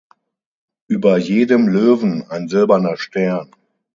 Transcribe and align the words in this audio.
Über 0.87 1.19
jedem 1.19 1.67
Löwen 1.67 2.23
ein 2.27 2.47
silberner 2.49 2.97
Stern. 2.97 3.51